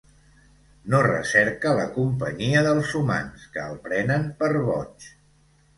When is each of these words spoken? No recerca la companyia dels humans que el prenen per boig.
No 0.93 1.01
recerca 1.07 1.75
la 1.81 1.85
companyia 1.99 2.65
dels 2.69 2.97
humans 3.03 3.47
que 3.55 3.69
el 3.71 3.79
prenen 3.87 4.29
per 4.43 4.55
boig. 4.71 5.13